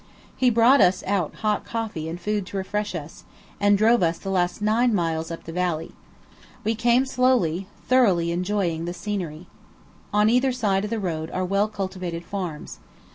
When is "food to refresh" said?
2.19-2.95